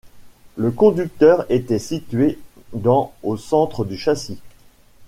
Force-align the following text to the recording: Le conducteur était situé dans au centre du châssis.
Le 0.57 0.71
conducteur 0.71 1.45
était 1.51 1.77
situé 1.77 2.39
dans 2.73 3.13
au 3.21 3.37
centre 3.37 3.85
du 3.85 3.97
châssis. 3.99 4.39